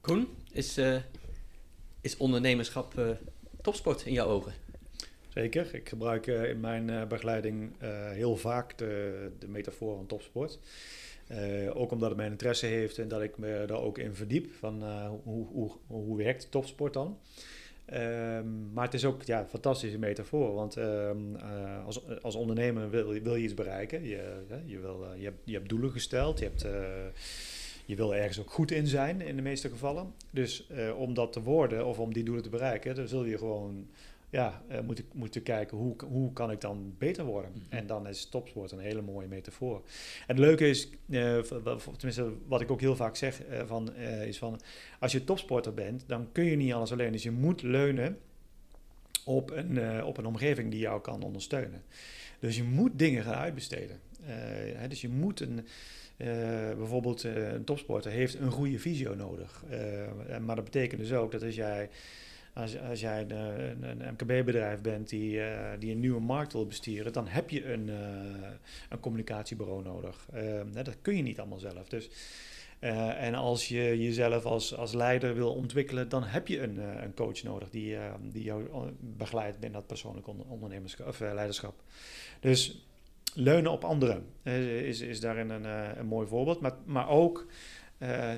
[0.00, 0.96] Koen, is, eh,
[2.00, 3.18] is ondernemerschap
[3.62, 4.63] topsport in jouw ogen?
[5.34, 5.74] Zeker.
[5.74, 10.58] Ik gebruik eh, in mijn eh, begeleiding eh, heel vaak de, de metafoor van topsport.
[11.72, 14.52] Ook omdat het mijn interesse heeft en dat ik me daar ook in verdiep.
[14.52, 14.82] Van
[15.24, 17.18] hoe, hoe, hoe werkt topsport dan?
[17.84, 20.54] Ehm, maar het is ook ja, een fantastische metafoor.
[20.54, 24.02] Want ehm, eh, als, als ondernemer wil, wil je iets bereiken.
[24.02, 26.38] Je, je, wil, je, hebt, je hebt doelen gesteld.
[26.38, 26.66] Je, hebt,
[27.84, 30.14] je wil ergens ook goed in zijn in de meeste gevallen.
[30.30, 30.66] Dus
[30.96, 33.86] om dat te worden of om die doelen te bereiken, dan zul je gewoon
[34.34, 37.50] ja, uh, moeten, moeten kijken hoe, hoe kan ik dan beter worden.
[37.50, 37.76] Mhm.
[37.76, 39.76] En dan is topsport een hele mooie metafoor.
[40.26, 44.38] En het leuke is, uh, tenminste wat ik ook heel vaak zeg, uh, van, is
[44.38, 44.60] van
[45.00, 47.12] als je topsporter bent, dan kun je niet alles alleen.
[47.12, 48.18] Dus je moet leunen
[49.24, 51.82] op een, op een omgeving die jou kan ondersteunen.
[52.38, 54.00] Dus je moet dingen gaan uitbesteden.
[54.22, 55.66] Hè, dus je moet een,
[56.76, 59.64] bijvoorbeeld een topsporter heeft een goede visio nodig.
[60.40, 61.88] maar dat betekent dus ook dat als jij
[62.54, 67.12] als, als jij een, een, MKB-bedrijf bent die, uh, die een nieuwe markt wil besturen,
[67.12, 67.96] dan heb je een, uh,
[68.88, 70.28] een communicatiebureau nodig.
[70.34, 71.88] Uh, dat kun je niet allemaal zelf.
[71.88, 72.10] Dus,
[73.18, 77.42] en als je jezelf als, als leider wil ontwikkelen, dan heb je een, een coach
[77.42, 78.64] nodig die, die jou
[79.00, 81.74] begeleidt binnen dat persoonlijk ondernemerschap of leiderschap.
[82.40, 82.86] Dus
[83.34, 85.64] leunen op anderen is, is daarin een,
[85.98, 86.60] een mooi voorbeeld.
[86.60, 87.46] Maar, maar ook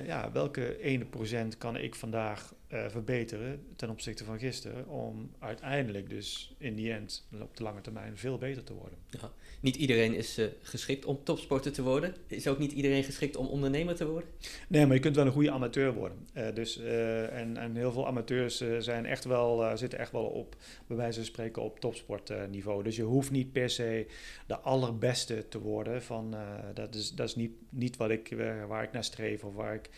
[0.07, 4.88] ja, welke ene procent kan ik vandaag uh, verbeteren ten opzichte van gisteren.
[4.88, 8.98] Om uiteindelijk dus in die end op de lange termijn veel beter te worden.
[9.11, 9.33] Ja.
[9.61, 12.14] Niet iedereen is uh, geschikt om topsporter te worden.
[12.26, 14.31] Is ook niet iedereen geschikt om ondernemer te worden?
[14.68, 16.18] Nee, maar je kunt wel een goede amateur worden.
[16.55, 21.18] Dus, en, en heel veel amateurs zijn echt wel, zitten echt wel op, bij wijze
[21.18, 22.83] van spreken, op topsportniveau.
[22.83, 24.07] dus je hoeft niet per se
[24.46, 26.02] de allerbeste te worden.
[26.02, 26.35] Van,
[26.74, 28.35] dat is, dat is niet, niet wat ik,
[28.68, 29.90] waar ik naar streef of waar ik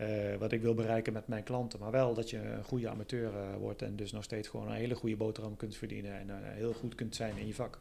[0.00, 1.78] uh, wat ik wil bereiken met mijn klanten.
[1.78, 4.74] Maar wel dat je een goede amateur uh, wordt en dus nog steeds gewoon een
[4.74, 7.78] hele goede boterham kunt verdienen en uh, heel goed kunt zijn in je vak.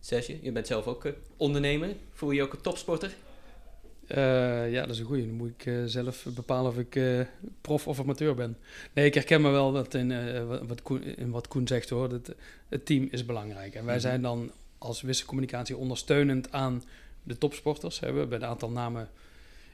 [0.00, 1.94] Serge, je bent zelf ook ondernemer.
[2.12, 3.14] Voel je je ook een topsporter?
[4.70, 5.26] ja, dat is een goede.
[5.26, 7.00] Dan moet ik zelf bepalen of ik
[7.60, 8.56] prof of amateur ben.
[8.92, 12.08] Nee, ik herken me wel dat in, wat, Koen, in wat Koen zegt hoor.
[12.08, 12.34] Dat
[12.68, 13.74] het team is belangrijk.
[13.74, 14.02] En wij Mhm.
[14.02, 16.82] zijn dan als wisselcommunicatie ondersteunend aan
[17.22, 17.98] de topsporters.
[17.98, 19.08] We hebben een aantal namen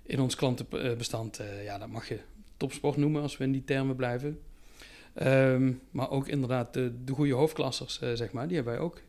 [0.08, 2.18] in ons klantenbestand, uh, ja, dat mag je
[2.56, 4.40] topsport noemen als we in die termen blijven.
[5.22, 9.00] Um, maar ook inderdaad de, de goede hoofdklassers, uh, zeg maar, die hebben wij ook.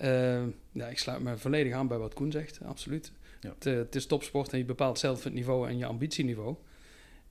[0.00, 3.12] Uh, ja, ik sluit me volledig aan bij wat Koen zegt, absoluut.
[3.40, 3.48] Ja.
[3.54, 6.56] Het, het, is topsport en je bepaalt zelf het niveau en je ambitieniveau.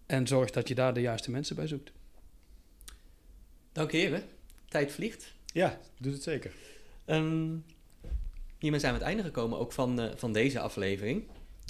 [0.05, 1.91] En zorg dat je daar de juiste mensen bij zoekt.
[3.71, 4.23] Dank heren.
[4.67, 5.33] Tijd vliegt.
[5.45, 6.51] Ja, doet het zeker.
[7.05, 7.65] Um,
[8.57, 11.23] hiermee zijn we aan het einde gekomen ook van, uh, van deze aflevering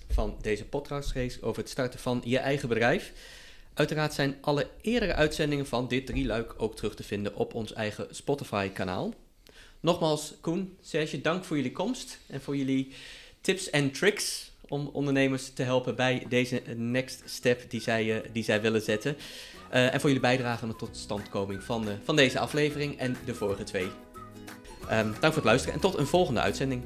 [0.09, 3.11] van deze podcastrace over het starten van je eigen bedrijf.
[3.73, 8.07] Uiteraard zijn alle eerdere uitzendingen van dit drieluik ook terug te vinden op ons eigen
[8.09, 9.13] Spotify-kanaal.
[9.79, 12.93] Nogmaals, Koen, Serge, dank voor jullie komst en voor jullie
[13.41, 18.43] tips en tricks om ondernemers te helpen bij deze next step die zij, uh, die
[18.43, 19.15] zij willen zetten.
[19.73, 23.33] Uh, en voor jullie bijdrage aan de totstandkoming van, uh, van deze aflevering en de
[23.33, 23.87] vorige twee.
[24.91, 26.83] Um, dank voor het luisteren en tot een volgende uitzending.